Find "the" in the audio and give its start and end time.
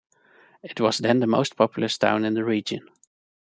1.19-1.27, 2.33-2.43